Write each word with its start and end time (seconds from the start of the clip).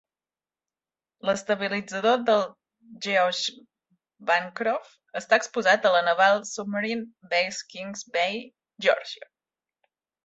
L'estabilitzador 1.29 2.23
del 2.29 2.41
"Geoge 3.07 3.53
Bancroft" 4.31 5.21
està 5.21 5.39
exposat 5.43 5.85
a 5.85 5.93
la 5.97 6.01
"Naval 6.09 6.41
Submarine 6.53 7.31
Base 7.35 7.71
Kings 7.75 8.05
Bay", 8.17 8.41
Geòrgia. 8.89 9.31